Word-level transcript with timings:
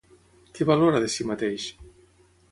Què 0.59 0.65
valora 0.69 1.01
de 1.03 1.09
si 1.15 1.25
mateix? 1.31 1.67